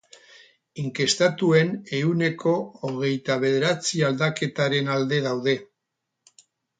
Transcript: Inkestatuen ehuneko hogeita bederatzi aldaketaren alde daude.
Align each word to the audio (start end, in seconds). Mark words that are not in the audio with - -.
Inkestatuen 0.83 1.67
ehuneko 1.97 2.53
hogeita 2.89 3.35
bederatzi 3.43 4.01
aldaketaren 4.07 4.89
alde 4.95 5.21
daude. 5.27 5.55